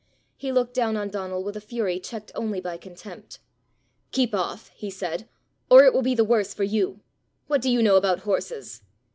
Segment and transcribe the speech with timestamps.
[0.35, 3.37] He looked down on Donal with a fury checked only by contempt.
[4.11, 5.29] "Keep off," he said,
[5.69, 7.01] "or it will be the worse for you.
[7.45, 8.81] What do you know about horses?"